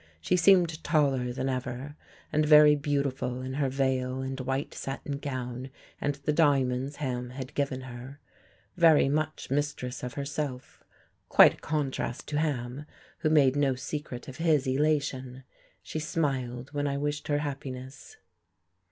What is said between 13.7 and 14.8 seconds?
secret of his